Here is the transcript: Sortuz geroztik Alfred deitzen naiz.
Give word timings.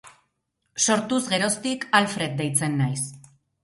Sortuz 0.85 1.21
geroztik 1.35 1.87
Alfred 2.03 2.37
deitzen 2.43 2.79
naiz. 2.85 3.01